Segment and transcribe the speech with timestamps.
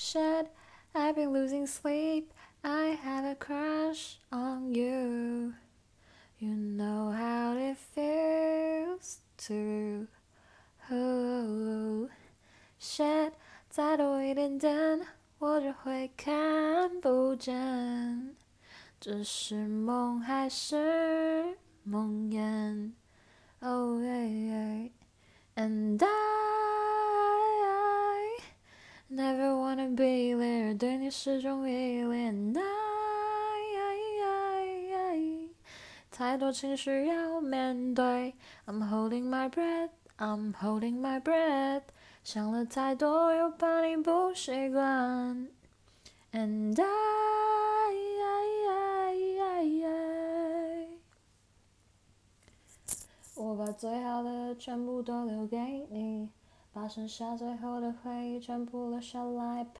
[0.00, 0.48] Shit,
[0.94, 2.32] I've been losing sleep.
[2.62, 5.54] I have a crush on you.
[6.38, 10.06] You know how it feels to.
[10.90, 12.08] Oh,
[12.78, 13.32] shit，
[13.70, 15.06] 再多一点点，
[15.38, 18.36] 我就会看不见。
[19.00, 22.92] 这是梦还是梦魇？
[23.60, 24.39] Oh yeah,
[29.91, 32.53] Never wanna be there，对你始终依恋。
[36.11, 38.35] 太多情绪要面对
[38.67, 41.83] ，I'm holding my breath, I'm holding my breath，
[42.23, 45.47] 想了太多又怕你不习惯
[46.31, 46.87] ，and I。
[53.35, 55.57] 我把最好的全部都留给
[55.89, 56.29] 你，
[56.71, 59.65] 把剩下最后的回忆全部留下来。